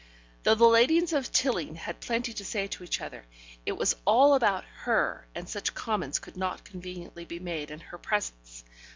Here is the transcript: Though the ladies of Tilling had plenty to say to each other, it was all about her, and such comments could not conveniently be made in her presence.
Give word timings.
Though 0.41 0.55
the 0.55 0.65
ladies 0.65 1.13
of 1.13 1.31
Tilling 1.31 1.75
had 1.75 1.99
plenty 1.99 2.33
to 2.33 2.43
say 2.43 2.65
to 2.65 2.83
each 2.83 3.01
other, 3.01 3.23
it 3.67 3.73
was 3.73 3.95
all 4.03 4.33
about 4.33 4.63
her, 4.85 5.27
and 5.35 5.47
such 5.47 5.75
comments 5.75 6.17
could 6.17 6.35
not 6.37 6.63
conveniently 6.65 7.23
be 7.25 7.37
made 7.37 7.69
in 7.69 7.81
her 7.81 7.99
presence. 7.99 8.63